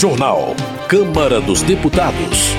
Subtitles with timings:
[0.00, 0.56] Jornal.
[0.88, 2.56] Câmara dos Deputados.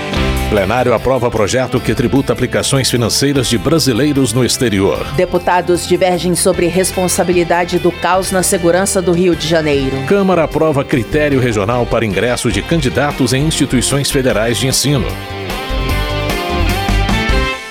[0.52, 5.04] Plenário aprova projeto que tributa aplicações financeiras de brasileiros no exterior.
[5.16, 10.06] Deputados divergem sobre responsabilidade do caos na segurança do Rio de Janeiro.
[10.08, 15.08] Câmara aprova critério regional para ingresso de candidatos em instituições federais de ensino.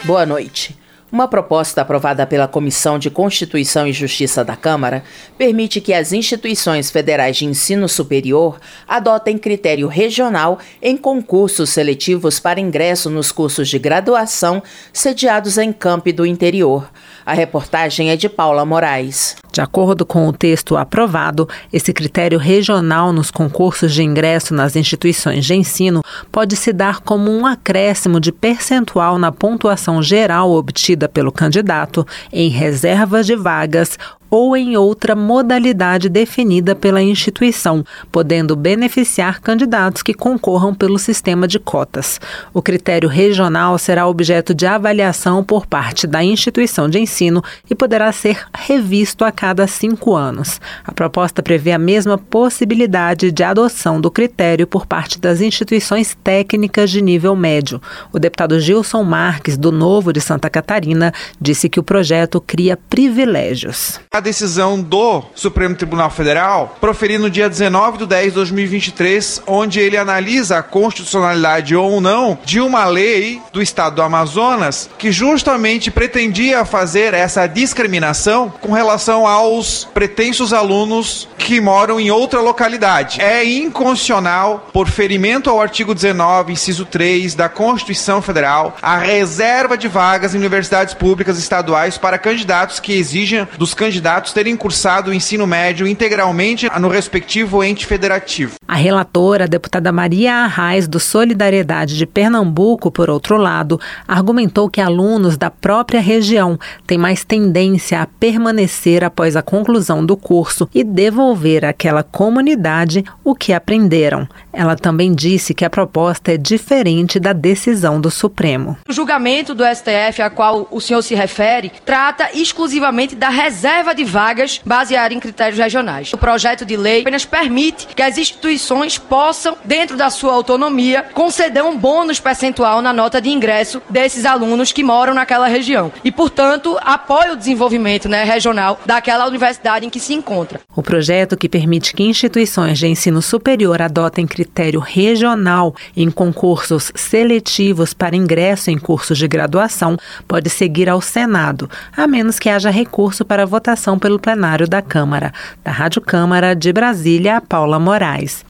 [0.03, 0.80] Boa noite.
[1.13, 5.03] Uma proposta aprovada pela Comissão de Constituição e Justiça da Câmara
[5.37, 12.61] permite que as instituições federais de ensino superior adotem critério regional em concursos seletivos para
[12.61, 16.89] ingresso nos cursos de graduação sediados em campi do interior.
[17.27, 19.37] A reportagem é de Paula Moraes.
[19.53, 25.45] De acordo com o texto aprovado, esse critério regional nos concursos de ingresso nas instituições
[25.45, 31.33] de ensino pode se dar como um acréscimo de percentual na pontuação geral obtida pelo
[31.33, 33.99] candidato em reservas de vagas
[34.31, 41.59] ou em outra modalidade definida pela instituição, podendo beneficiar candidatos que concorram pelo sistema de
[41.59, 42.21] cotas.
[42.55, 48.13] O critério regional será objeto de avaliação por parte da instituição de ensino e poderá
[48.13, 50.61] ser revisto a cada cinco anos.
[50.85, 56.91] A proposta prevê a mesma possibilidade de adoção do critério por parte das instituições técnicas
[56.91, 57.81] de nível médio.
[58.13, 63.99] O deputado Gilson Marques, do Novo de Santa Catarina, disse que o projeto cria privilégios
[64.21, 69.81] a decisão do Supremo Tribunal Federal, proferida no dia 19 de 10 de 2023, onde
[69.81, 75.91] ele analisa a constitucionalidade ou não de uma lei do estado do Amazonas que justamente
[75.91, 83.23] pretendia fazer essa discriminação com relação aos pretensos alunos que moram em outra localidade.
[83.23, 89.89] É inconstitucional, por ferimento ao artigo 19, inciso 3 da Constituição Federal, a reserva de
[89.89, 95.15] vagas em universidades públicas estaduais para candidatos que exijam dos candidatos candidatos terem cursado o
[95.15, 98.55] ensino médio integralmente no respectivo ente federativo.
[98.67, 104.81] A relatora, a deputada Maria Arraes, do Solidariedade de Pernambuco, por outro lado, argumentou que
[104.81, 110.83] alunos da própria região têm mais tendência a permanecer após a conclusão do curso e
[110.83, 114.29] devolver àquela comunidade o que aprenderam.
[114.53, 118.77] Ela também disse que a proposta é diferente da decisão do Supremo.
[118.89, 124.00] O julgamento do STF, a qual o senhor se refere, trata exclusivamente da reserva de
[124.01, 126.13] de vagas baseada em critérios regionais.
[126.15, 131.63] O projeto de lei apenas permite que as instituições possam, dentro da sua autonomia, conceder
[131.63, 135.93] um bônus percentual na nota de ingresso desses alunos que moram naquela região.
[136.03, 140.61] E, portanto, apoia o desenvolvimento né, regional daquela universidade em que se encontra.
[140.75, 147.93] O projeto que permite que instituições de ensino superior adotem critério regional em concursos seletivos
[147.93, 153.27] para ingresso em cursos de graduação pode seguir ao Senado, a menos que haja recurso
[153.27, 155.33] para votação pelo plenário da Câmara.
[155.65, 158.45] Da Rádio Câmara de Brasília, Paula Moraes.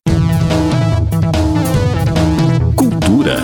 [2.77, 3.37] Cultura.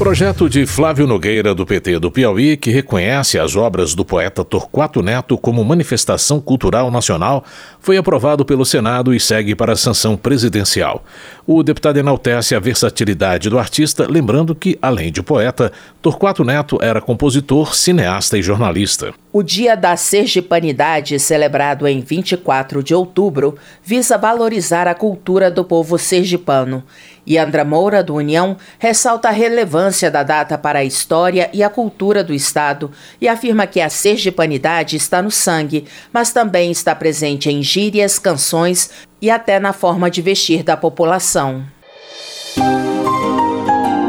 [0.00, 5.02] Projeto de Flávio Nogueira, do PT do Piauí, que reconhece as obras do poeta Torquato
[5.02, 7.44] Neto como manifestação cultural nacional,
[7.80, 11.04] foi aprovado pelo Senado e segue para a sanção presidencial.
[11.46, 17.02] O deputado enaltece a versatilidade do artista, lembrando que, além de poeta, Torquato Neto era
[17.02, 19.12] compositor, cineasta e jornalista.
[19.30, 25.98] O Dia da Sergipanidade, celebrado em 24 de outubro, visa valorizar a cultura do povo
[25.98, 26.82] sergipano.
[27.26, 31.70] E Andra Moura, do União, ressalta a relevância da data para a história e a
[31.70, 37.50] cultura do Estado e afirma que a sergipanidade está no sangue, mas também está presente
[37.50, 41.64] em gírias, canções e até na forma de vestir da população.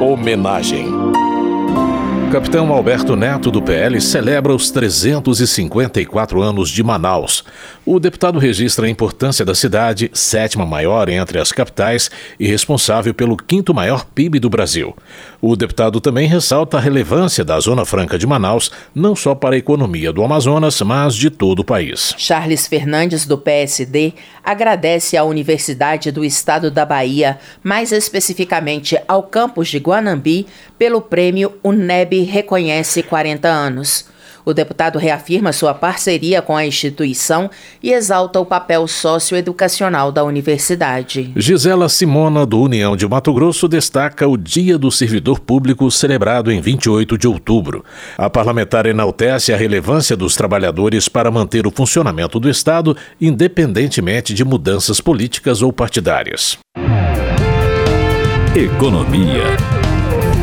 [0.02, 0.88] Homenagem
[2.32, 7.44] capitão Alberto Neto, do PL, celebra os 354 anos de Manaus.
[7.86, 12.10] O deputado registra a importância da cidade, sétima maior entre as capitais
[12.40, 14.96] e responsável pelo quinto maior PIB do Brasil.
[15.42, 19.58] O deputado também ressalta a relevância da Zona Franca de Manaus, não só para a
[19.58, 22.16] economia do Amazonas, mas de todo o país.
[22.18, 29.68] Charles Fernandes, do PSD, agradece à Universidade do Estado da Bahia, mais especificamente ao campus
[29.68, 30.46] de Guanambi,
[30.78, 34.06] pelo prêmio UNEB reconhece 40 anos.
[34.44, 37.50] O deputado reafirma sua parceria com a instituição
[37.82, 41.32] e exalta o papel socioeducacional da universidade.
[41.36, 46.60] Gisela Simona, do União de Mato Grosso, destaca o Dia do Servidor Público, celebrado em
[46.60, 47.86] 28 de outubro.
[48.18, 54.44] A parlamentar enaltece a relevância dos trabalhadores para manter o funcionamento do Estado, independentemente de
[54.44, 56.58] mudanças políticas ou partidárias.
[58.56, 59.81] Economia.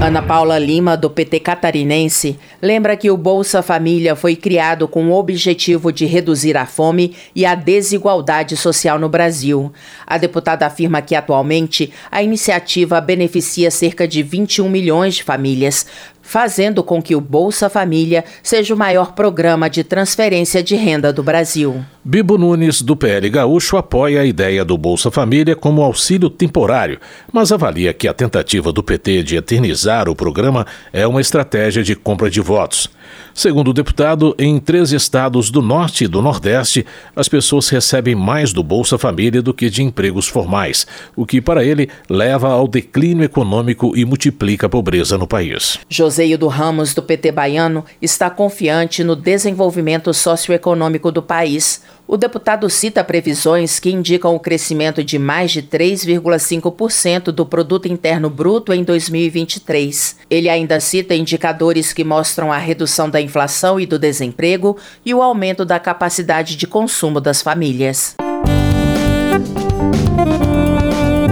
[0.00, 5.12] Ana Paula Lima, do PT catarinense, lembra que o Bolsa Família foi criado com o
[5.12, 9.72] objetivo de reduzir a fome e a desigualdade social no Brasil.
[10.06, 15.84] A deputada afirma que, atualmente, a iniciativa beneficia cerca de 21 milhões de famílias,
[16.28, 21.22] fazendo com que o Bolsa Família seja o maior programa de transferência de renda do
[21.22, 21.82] Brasil.
[22.04, 27.00] Bibo Nunes, do PL Gaúcho, apoia a ideia do Bolsa Família como auxílio temporário,
[27.32, 31.96] mas avalia que a tentativa do PT de eternizar o programa é uma estratégia de
[31.96, 32.90] compra de votos.
[33.34, 36.84] Segundo o deputado, em três estados do norte e do nordeste,
[37.14, 41.64] as pessoas recebem mais do Bolsa Família do que de empregos formais, o que, para
[41.64, 45.78] ele, leva ao declínio econômico e multiplica a pobreza no país.
[45.88, 51.82] Joseildo Ramos, do PT baiano, está confiante no desenvolvimento socioeconômico do país.
[52.10, 58.30] O deputado cita previsões que indicam o crescimento de mais de 3,5% do produto interno
[58.30, 60.16] bruto em 2023.
[60.30, 65.20] Ele ainda cita indicadores que mostram a redução da inflação e do desemprego e o
[65.20, 68.16] aumento da capacidade de consumo das famílias.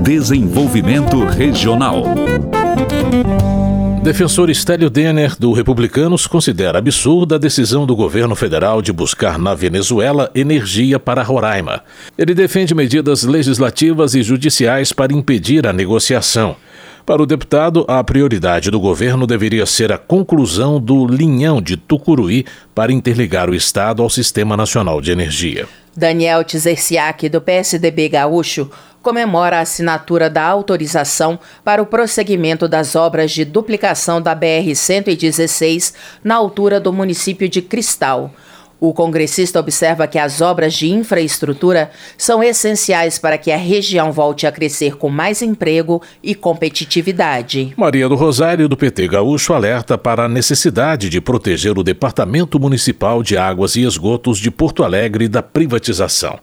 [0.03, 2.05] Desenvolvimento Regional.
[4.07, 9.53] Defensor Stélio Denner, do Republicanos, considera absurda a decisão do governo federal de buscar na
[9.53, 11.83] Venezuela energia para Roraima.
[12.17, 16.55] Ele defende medidas legislativas e judiciais para impedir a negociação.
[17.05, 22.47] Para o deputado, a prioridade do governo deveria ser a conclusão do linhão de Tucuruí
[22.73, 25.67] para interligar o Estado ao Sistema Nacional de Energia.
[25.97, 28.71] Daniel Tzerciak, do PSDB Gaúcho,
[29.07, 35.95] comemora a assinatura da autorização para o prosseguimento das obras de duplicação da BR-116
[36.25, 38.33] na altura do município de Cristal.
[38.81, 44.47] O congressista observa que as obras de infraestrutura são essenciais para que a região volte
[44.47, 47.73] a crescer com mais emprego e competitividade.
[47.77, 53.23] Maria do Rosário, do PT Gaúcho, alerta para a necessidade de proteger o Departamento Municipal
[53.23, 56.39] de Águas e Esgotos de Porto Alegre da privatização.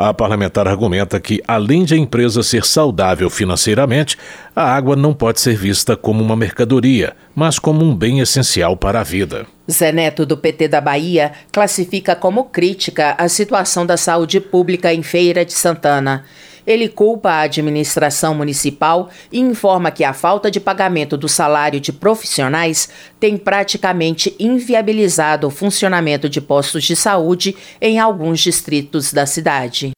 [0.00, 4.16] A parlamentar argumenta que, além de a empresa ser saudável financeiramente,
[4.54, 9.00] a água não pode ser vista como uma mercadoria, mas como um bem essencial para
[9.00, 9.44] a vida.
[9.68, 15.02] Zé Neto, do PT da Bahia, classifica como crítica a situação da saúde pública em
[15.02, 16.24] Feira de Santana.
[16.68, 21.90] Ele culpa a administração municipal e informa que a falta de pagamento do salário de
[21.94, 29.92] profissionais tem praticamente inviabilizado o funcionamento de postos de saúde em alguns distritos da cidade.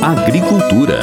[0.00, 1.00] Agricultura.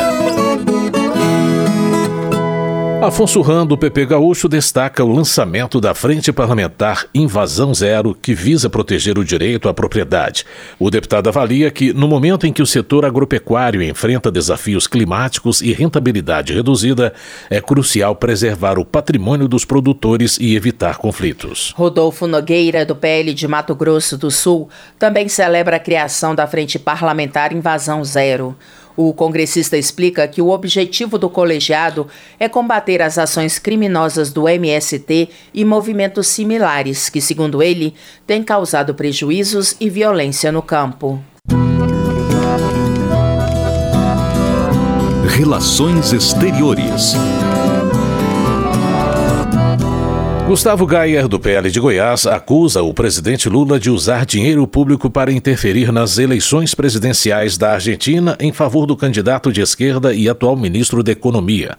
[3.05, 8.67] Afonso Ram, do PP Gaúcho, destaca o lançamento da Frente Parlamentar Invasão Zero, que visa
[8.67, 10.43] proteger o direito à propriedade.
[10.79, 15.71] O deputado avalia que, no momento em que o setor agropecuário enfrenta desafios climáticos e
[15.71, 17.13] rentabilidade reduzida,
[17.47, 21.75] é crucial preservar o patrimônio dos produtores e evitar conflitos.
[21.77, 24.67] Rodolfo Nogueira, do PL de Mato Grosso do Sul,
[24.97, 28.55] também celebra a criação da Frente Parlamentar Invasão Zero.
[28.97, 32.07] O congressista explica que o objetivo do colegiado
[32.39, 37.93] é combater as ações criminosas do MST e movimentos similares que, segundo ele,
[38.25, 41.21] têm causado prejuízos e violência no campo.
[45.27, 47.13] Relações Exteriores.
[50.47, 55.31] Gustavo Gayer, do PL de Goiás, acusa o presidente Lula de usar dinheiro público para
[55.31, 61.01] interferir nas eleições presidenciais da Argentina em favor do candidato de esquerda e atual ministro
[61.01, 61.75] da Economia.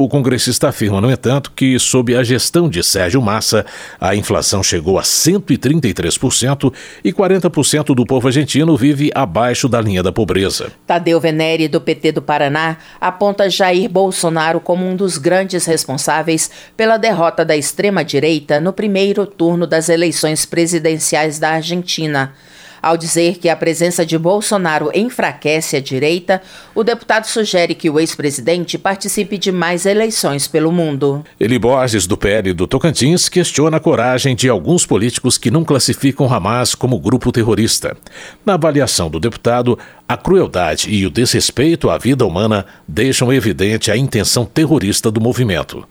[0.00, 3.66] O congressista afirma, no entanto, que, sob a gestão de Sérgio Massa,
[4.00, 10.12] a inflação chegou a 133% e 40% do povo argentino vive abaixo da linha da
[10.12, 10.70] pobreza.
[10.86, 16.96] Tadeu Venere, do PT do Paraná, aponta Jair Bolsonaro como um dos grandes responsáveis pela
[16.96, 22.34] derrota da extrema-direita no primeiro turno das eleições presidenciais da Argentina.
[22.82, 26.40] Ao dizer que a presença de Bolsonaro enfraquece a direita,
[26.74, 31.24] o deputado sugere que o ex-presidente participe de mais eleições pelo mundo.
[31.38, 36.32] Eli Borges, do PL do Tocantins, questiona a coragem de alguns políticos que não classificam
[36.32, 37.96] Hamas como grupo terrorista.
[38.44, 43.96] Na avaliação do deputado, a crueldade e o desrespeito à vida humana deixam evidente a
[43.96, 45.86] intenção terrorista do movimento.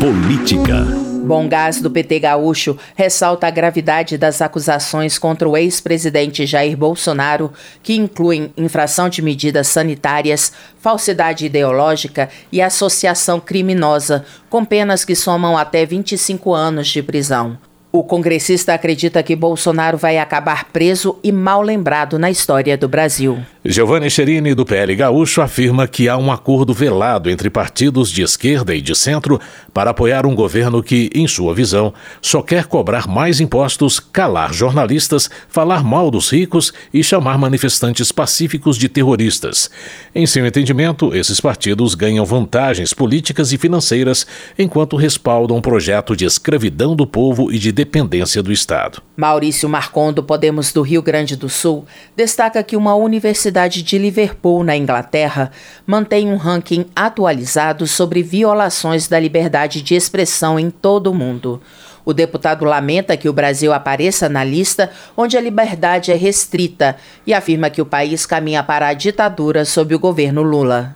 [0.00, 1.07] Política.
[1.24, 7.52] Bom Gás do PT Gaúcho ressalta a gravidade das acusações contra o ex-presidente Jair Bolsonaro,
[7.82, 15.56] que incluem infração de medidas sanitárias, falsidade ideológica e associação criminosa, com penas que somam
[15.56, 17.58] até 25 anos de prisão.
[17.90, 23.38] O congressista acredita que Bolsonaro vai acabar preso e mal lembrado na história do Brasil.
[23.64, 28.72] Giovanni Cherini, do PL Gaúcho, afirma que há um acordo velado entre partidos de esquerda
[28.72, 29.40] e de centro
[29.74, 35.28] para apoiar um governo que, em sua visão, só quer cobrar mais impostos, calar jornalistas,
[35.48, 39.68] falar mal dos ricos e chamar manifestantes pacíficos de terroristas.
[40.14, 44.24] Em seu entendimento, esses partidos ganham vantagens políticas e financeiras
[44.56, 49.02] enquanto respaldam um projeto de escravidão do povo e de dependência do Estado.
[49.16, 51.84] Maurício Marcon, do Podemos do Rio Grande do Sul,
[52.16, 55.50] destaca que uma universidade Universidade de Liverpool, na Inglaterra,
[55.86, 61.62] mantém um ranking atualizado sobre violações da liberdade de expressão em todo o mundo.
[62.04, 67.32] O deputado lamenta que o Brasil apareça na lista onde a liberdade é restrita e
[67.32, 70.94] afirma que o país caminha para a ditadura sob o governo Lula.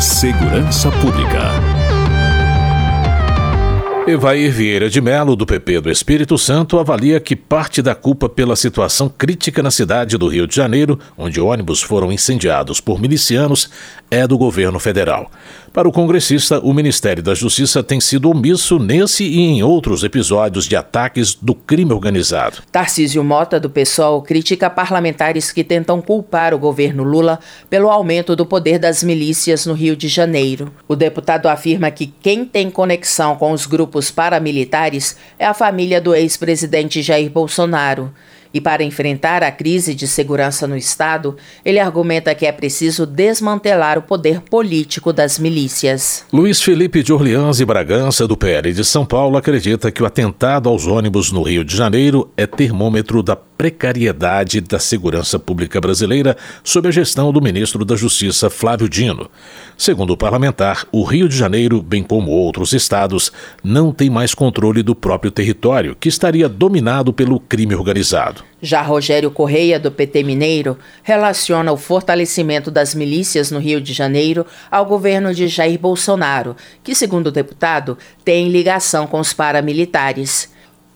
[0.00, 1.79] Segurança Pública.
[4.10, 8.56] Evair Vieira de Melo, do PP do Espírito Santo, avalia que parte da culpa pela
[8.56, 13.70] situação crítica na cidade do Rio de Janeiro, onde ônibus foram incendiados por milicianos,
[14.10, 15.30] é do governo federal.
[15.72, 20.66] Para o congressista, o Ministério da Justiça tem sido omisso nesse e em outros episódios
[20.66, 22.56] de ataques do crime organizado.
[22.72, 28.44] Tarcísio Mota, do PSOL, critica parlamentares que tentam culpar o governo Lula pelo aumento do
[28.44, 30.72] poder das milícias no Rio de Janeiro.
[30.88, 36.16] O deputado afirma que quem tem conexão com os grupos paramilitares é a família do
[36.16, 38.12] ex-presidente Jair Bolsonaro.
[38.52, 43.96] E para enfrentar a crise de segurança no Estado, ele argumenta que é preciso desmantelar
[43.96, 46.24] o poder político das milícias.
[46.32, 50.68] Luiz Felipe de Orleans e Bragança, do PL de São Paulo, acredita que o atentado
[50.68, 56.88] aos ônibus no Rio de Janeiro é termômetro da precariedade da segurança pública brasileira sob
[56.88, 59.30] a gestão do ministro da Justiça Flávio Dino.
[59.76, 63.30] Segundo o parlamentar, o Rio de Janeiro, bem como outros estados,
[63.62, 68.39] não tem mais controle do próprio território, que estaria dominado pelo crime organizado.
[68.62, 74.46] Já Rogério Correia, do PT Mineiro, relaciona o fortalecimento das milícias no Rio de Janeiro
[74.70, 80.50] ao governo de Jair Bolsonaro, que, segundo o deputado, tem ligação com os paramilitares.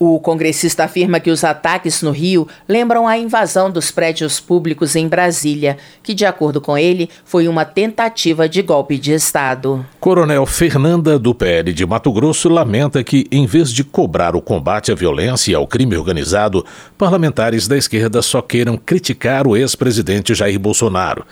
[0.07, 5.09] O congressista afirma que os ataques no Rio lembram a invasão dos prédios públicos em
[5.09, 9.83] Brasília, que, de acordo com ele, foi uma tentativa de golpe de Estado.
[9.99, 14.93] Coronel Fernanda, do PL de Mato Grosso, lamenta que, em vez de cobrar o combate
[14.93, 16.67] à violência e ao crime organizado,
[16.99, 21.25] parlamentares da esquerda só queiram criticar o ex-presidente Jair Bolsonaro.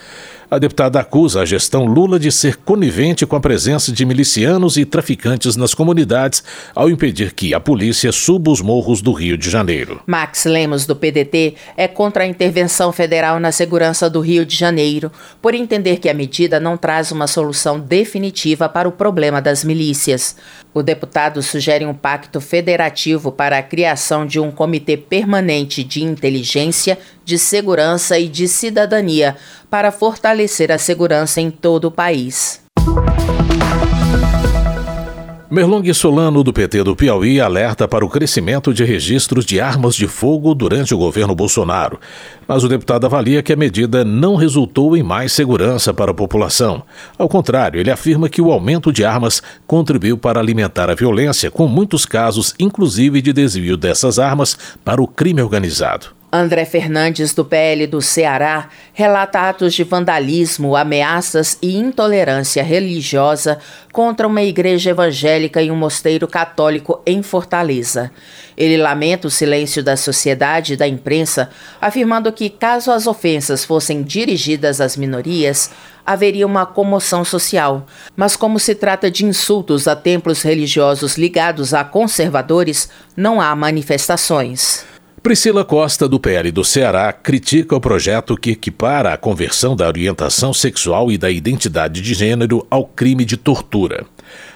[0.53, 4.85] A deputada acusa a gestão Lula de ser conivente com a presença de milicianos e
[4.85, 6.45] traficantes nas comunidades
[6.75, 10.03] ao impedir que a polícia suba os morros do Rio de Janeiro.
[10.07, 15.11] Max Lemos, do PDT, é contra a intervenção federal na segurança do Rio de Janeiro,
[15.41, 20.37] por entender que a medida não traz uma solução definitiva para o problema das milícias.
[20.75, 26.99] O deputado sugere um pacto federativo para a criação de um comitê permanente de inteligência,
[27.25, 29.37] de segurança e de cidadania
[29.71, 32.63] para fortalecer a segurança em todo o país.
[35.53, 40.07] Merlong Solano, do PT do Piauí, alerta para o crescimento de registros de armas de
[40.07, 42.01] fogo durante o governo Bolsonaro.
[42.49, 46.83] Mas o deputado avalia que a medida não resultou em mais segurança para a população.
[47.19, 51.69] Ao contrário, ele afirma que o aumento de armas contribuiu para alimentar a violência, com
[51.69, 56.22] muitos casos, inclusive, de desvio dessas armas para o crime organizado.
[56.35, 63.59] André Fernandes, do PL do Ceará, relata atos de vandalismo, ameaças e intolerância religiosa
[63.93, 68.11] contra uma igreja evangélica e um mosteiro católico em Fortaleza.
[68.57, 74.03] Ele lamenta o silêncio da sociedade e da imprensa, afirmando que, caso as ofensas fossem
[74.03, 75.71] dirigidas às minorias,
[76.05, 77.85] haveria uma comoção social.
[78.17, 84.91] Mas, como se trata de insultos a templos religiosos ligados a conservadores, não há manifestações.
[85.23, 90.53] Priscila Costa, do PL do Ceará, critica o projeto que equipara a conversão da orientação
[90.53, 94.05] sexual e da identidade de gênero ao crime de tortura.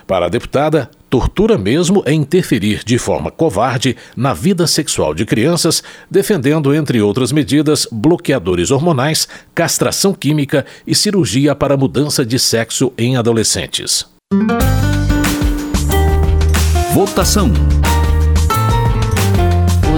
[0.09, 5.85] Para a deputada, tortura mesmo é interferir de forma covarde na vida sexual de crianças,
[6.11, 13.17] defendendo, entre outras medidas, bloqueadores hormonais, castração química e cirurgia para mudança de sexo em
[13.17, 14.05] adolescentes.
[16.93, 17.53] Votação.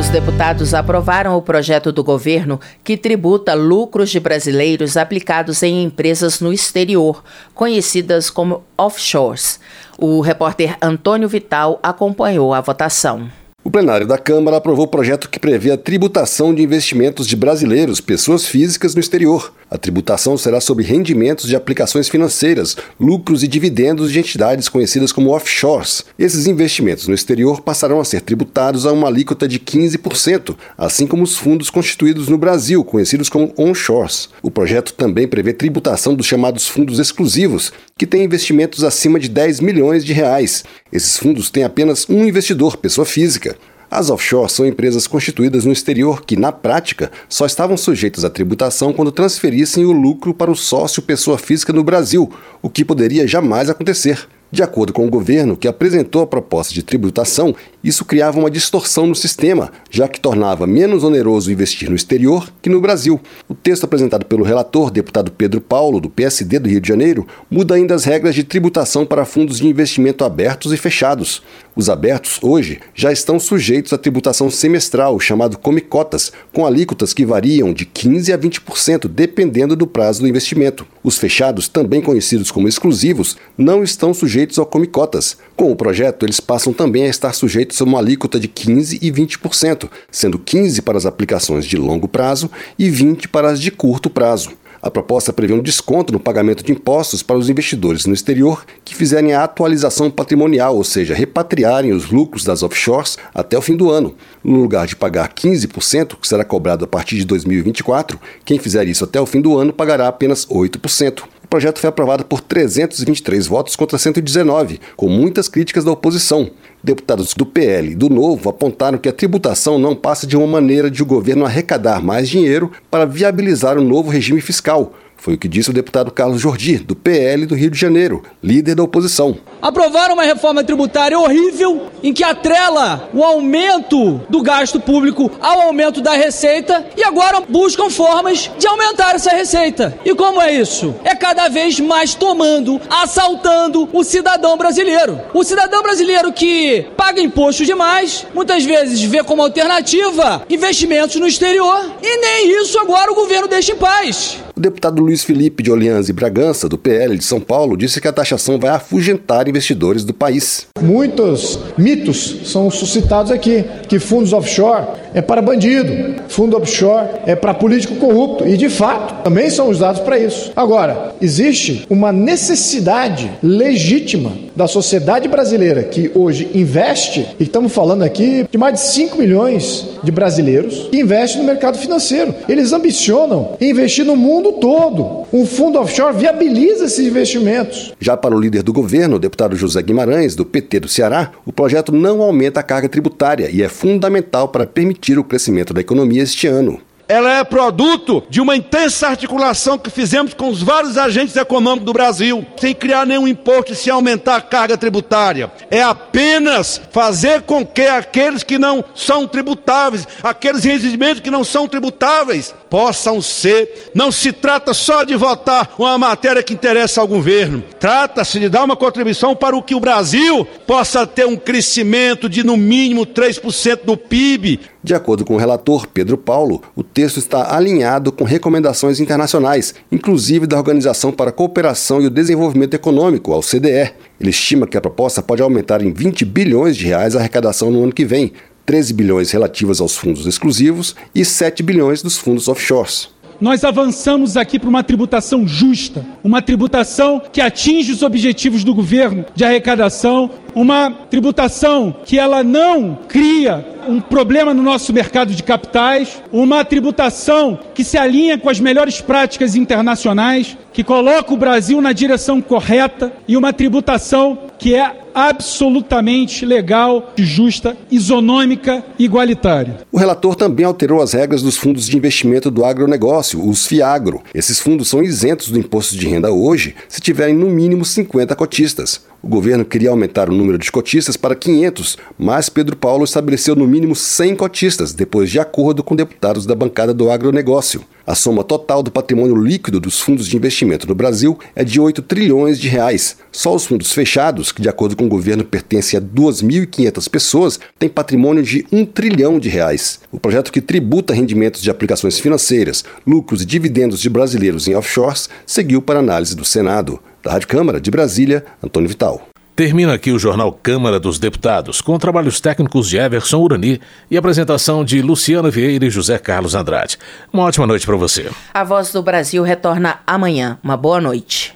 [0.08, 6.40] Os deputados aprovaram o projeto do governo que tributa lucros de brasileiros aplicados em empresas
[6.40, 7.22] no exterior,
[7.54, 9.60] conhecidas como offshores.
[9.98, 13.30] O repórter Antônio Vital acompanhou a votação.
[13.62, 18.00] O plenário da Câmara aprovou o projeto que prevê a tributação de investimentos de brasileiros,
[18.00, 19.52] pessoas físicas no exterior.
[19.70, 25.30] A tributação será sobre rendimentos de aplicações financeiras, lucros e dividendos de entidades conhecidas como
[25.30, 26.06] offshores.
[26.18, 31.22] Esses investimentos no exterior passarão a ser tributados a uma alíquota de 15%, assim como
[31.22, 34.30] os fundos constituídos no Brasil, conhecidos como onshores.
[34.42, 39.60] O projeto também prevê tributação dos chamados fundos exclusivos, que têm investimentos acima de 10
[39.60, 40.64] milhões de reais.
[40.90, 43.54] Esses fundos têm apenas um investidor, pessoa física.
[43.90, 48.92] As offshores são empresas constituídas no exterior que, na prática, só estavam sujeitas à tributação
[48.92, 52.30] quando transferissem o lucro para o sócio pessoa física no Brasil,
[52.60, 54.28] o que poderia jamais acontecer.
[54.50, 59.06] De acordo com o governo, que apresentou a proposta de tributação, isso criava uma distorção
[59.06, 63.20] no sistema, já que tornava menos oneroso investir no exterior que no Brasil.
[63.46, 67.74] O texto apresentado pelo relator, deputado Pedro Paulo, do PSD do Rio de Janeiro, muda
[67.74, 71.42] ainda as regras de tributação para fundos de investimento abertos e fechados.
[71.76, 77.72] Os abertos, hoje, já estão sujeitos à tributação semestral, chamado comicotas, com alíquotas que variam
[77.72, 80.86] de 15% a 20%, dependendo do prazo do investimento.
[81.08, 85.38] Os fechados, também conhecidos como exclusivos, não estão sujeitos ao comicotas.
[85.56, 89.10] Com o projeto, eles passam também a estar sujeitos a uma alíquota de 15% e
[89.10, 94.10] 20%, sendo 15% para as aplicações de longo prazo e 20% para as de curto
[94.10, 94.50] prazo.
[94.88, 98.94] A proposta prevê um desconto no pagamento de impostos para os investidores no exterior que
[98.94, 103.90] fizerem a atualização patrimonial, ou seja, repatriarem os lucros das offshores até o fim do
[103.90, 104.14] ano.
[104.42, 109.04] No lugar de pagar 15%, que será cobrado a partir de 2024, quem fizer isso
[109.04, 111.24] até o fim do ano pagará apenas 8%.
[111.48, 116.50] O projeto foi aprovado por 323 votos contra 119, com muitas críticas da oposição.
[116.84, 120.90] Deputados do PL e do Novo apontaram que a tributação não passa de uma maneira
[120.90, 124.92] de o governo arrecadar mais dinheiro para viabilizar um novo regime fiscal.
[125.18, 128.76] Foi o que disse o deputado Carlos Jordi, do PL do Rio de Janeiro, líder
[128.76, 129.36] da oposição.
[129.60, 136.00] Aprovaram uma reforma tributária horrível em que atrela o aumento do gasto público ao aumento
[136.00, 139.98] da receita e agora buscam formas de aumentar essa receita.
[140.04, 140.94] E como é isso?
[141.02, 145.20] É cada vez mais tomando, assaltando o cidadão brasileiro.
[145.34, 151.90] O cidadão brasileiro que paga imposto demais, muitas vezes vê como alternativa investimentos no exterior
[152.00, 154.38] e nem isso agora o governo deixa em paz.
[154.58, 158.08] O deputado Luiz Felipe de Orleans e Bragança, do PL de São Paulo, disse que
[158.08, 160.66] a taxação vai afugentar investidores do país.
[160.82, 164.84] Muitos mitos são suscitados aqui, que fundos offshore
[165.14, 170.00] é para bandido, fundo offshore é para político corrupto, e de fato também são usados
[170.00, 170.52] para isso.
[170.54, 178.46] Agora, existe uma necessidade legítima da sociedade brasileira que hoje investe, e estamos falando aqui
[178.50, 182.34] de mais de 5 milhões de brasileiros que investem no mercado financeiro.
[182.48, 185.26] Eles ambicionam investir no mundo todo.
[185.32, 187.92] Um fundo offshore viabiliza esses investimentos.
[188.00, 191.52] Já para o líder do governo, o deputado José Guimarães, do PT do Ceará, o
[191.52, 196.22] projeto não aumenta a carga tributária e é fundamental para permitir o crescimento da economia
[196.22, 201.34] este ano ela é produto de uma intensa articulação que fizemos com os vários agentes
[201.36, 205.50] econômicos do Brasil, sem criar nenhum imposto e sem aumentar a carga tributária.
[205.70, 211.66] É apenas fazer com que aqueles que não são tributáveis, aqueles rendimentos que não são
[211.66, 213.90] tributáveis, possam ser.
[213.94, 217.64] Não se trata só de votar uma matéria que interessa ao governo.
[217.80, 222.44] Trata-se de dar uma contribuição para o que o Brasil possa ter um crescimento de
[222.44, 224.60] no mínimo 3% do PIB.
[224.88, 230.46] De acordo com o relator Pedro Paulo, o texto está alinhado com recomendações internacionais, inclusive
[230.46, 233.92] da Organização para a Cooperação e o Desenvolvimento Econômico, a OCDE.
[234.18, 237.82] Ele estima que a proposta pode aumentar em 20 bilhões de reais a arrecadação no
[237.82, 238.32] ano que vem,
[238.64, 243.10] 13 bilhões relativas aos fundos exclusivos e 7 bilhões dos fundos offshores.
[243.40, 249.24] Nós avançamos aqui para uma tributação justa, uma tributação que atinge os objetivos do governo
[249.32, 250.28] de arrecadação,
[250.60, 257.58] uma tributação que ela não cria um problema no nosso mercado de capitais, uma tributação
[257.74, 263.12] que se alinha com as melhores práticas internacionais, que coloca o Brasil na direção correta
[263.26, 269.78] e uma tributação que é absolutamente legal, justa, isonômica e igualitária.
[269.90, 274.22] O relator também alterou as regras dos fundos de investimento do agronegócio, os FIAGRO.
[274.34, 279.06] Esses fundos são isentos do imposto de renda hoje se tiverem no mínimo 50 cotistas.
[279.20, 283.66] O governo queria aumentar o número de cotistas para 500, mas Pedro Paulo estabeleceu no
[283.66, 287.84] mínimo 100 cotistas, depois de acordo com deputados da bancada do agronegócio.
[288.06, 292.00] A soma total do patrimônio líquido dos fundos de investimento no Brasil é de 8
[292.00, 293.18] trilhões de reais.
[293.30, 297.90] Só os fundos fechados, que de acordo com o governo pertencem a 2.500 pessoas, têm
[297.90, 300.00] patrimônio de 1 trilhão de reais.
[300.10, 305.28] O projeto que tributa rendimentos de aplicações financeiras, lucros e dividendos de brasileiros em offshores
[305.44, 306.98] seguiu para análise do Senado.
[307.22, 309.27] Da Rádio Câmara de Brasília, Antônio Vital.
[309.58, 314.84] Termina aqui o jornal Câmara dos Deputados, com trabalhos técnicos de Everson Urani e apresentação
[314.84, 316.96] de Luciana Vieira e José Carlos Andrade.
[317.32, 318.30] Uma ótima noite para você.
[318.54, 320.60] A Voz do Brasil retorna amanhã.
[320.62, 321.54] Uma boa noite.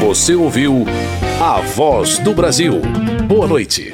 [0.00, 0.86] Você ouviu
[1.38, 2.80] A Voz do Brasil.
[3.28, 3.92] Boa noite.